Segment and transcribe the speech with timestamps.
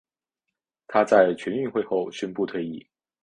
[0.87, 2.83] 她在全运会后宣布退役。